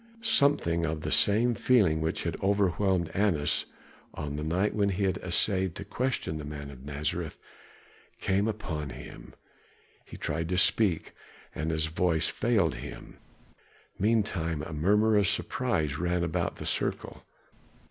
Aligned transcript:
Something 0.23 0.83
of 0.83 1.01
the 1.01 1.11
same 1.11 1.53
feeling 1.53 2.01
which 2.01 2.23
had 2.23 2.35
overwhelmed 2.41 3.09
Annas 3.13 3.65
on 4.15 4.35
the 4.35 4.41
night 4.43 4.73
when 4.73 4.89
he 4.89 5.03
had 5.03 5.17
essayed 5.19 5.75
to 5.75 5.85
question 5.85 6.39
the 6.39 6.43
man 6.43 6.71
of 6.71 6.83
Nazareth 6.83 7.37
came 8.19 8.47
upon 8.47 8.89
him. 8.89 9.35
He 10.03 10.17
tried 10.17 10.49
to 10.49 10.57
speak, 10.57 11.11
and 11.53 11.69
his 11.69 11.85
voice 11.85 12.27
failed 12.29 12.73
him. 12.81 13.17
Meantime 13.99 14.63
a 14.63 14.73
murmur 14.73 15.15
of 15.17 15.27
surprise 15.27 15.99
ran 15.99 16.23
about 16.23 16.55
the 16.55 16.65
circle. 16.65 17.21